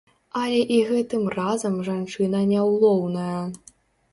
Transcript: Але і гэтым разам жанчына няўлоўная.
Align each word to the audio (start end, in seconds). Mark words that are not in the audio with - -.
Але 0.39 0.61
і 0.77 0.77
гэтым 0.91 1.27
разам 1.39 1.75
жанчына 1.91 2.41
няўлоўная. 2.53 3.37